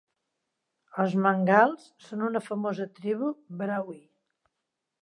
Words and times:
Els 1.03 1.13
mengals 1.25 1.85
són 2.07 2.25
una 2.31 2.43
famosa 2.47 2.89
tribu 2.97 3.31
brahui. 3.63 4.05